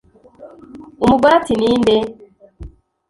Umugore 1.03 1.31
ati 1.39 1.53
ni 1.59 1.69
nde 1.79 1.95